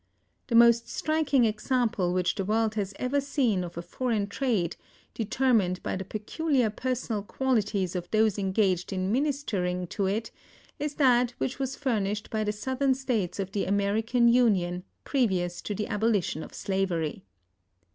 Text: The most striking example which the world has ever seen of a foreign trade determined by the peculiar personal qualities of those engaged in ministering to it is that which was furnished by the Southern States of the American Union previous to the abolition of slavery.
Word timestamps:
The 0.47 0.55
most 0.55 0.89
striking 0.89 1.45
example 1.45 2.11
which 2.11 2.33
the 2.33 2.43
world 2.43 2.73
has 2.73 2.91
ever 2.97 3.21
seen 3.21 3.63
of 3.63 3.77
a 3.77 3.83
foreign 3.83 4.25
trade 4.25 4.75
determined 5.13 5.83
by 5.83 5.95
the 5.95 6.03
peculiar 6.03 6.71
personal 6.71 7.21
qualities 7.21 7.95
of 7.95 8.09
those 8.09 8.39
engaged 8.39 8.91
in 8.91 9.11
ministering 9.11 9.85
to 9.93 10.07
it 10.07 10.31
is 10.79 10.95
that 10.95 11.35
which 11.37 11.59
was 11.59 11.75
furnished 11.75 12.31
by 12.31 12.43
the 12.43 12.51
Southern 12.51 12.95
States 12.95 13.39
of 13.39 13.51
the 13.51 13.65
American 13.65 14.27
Union 14.27 14.83
previous 15.03 15.61
to 15.61 15.75
the 15.75 15.85
abolition 15.87 16.41
of 16.41 16.55
slavery. 16.55 17.23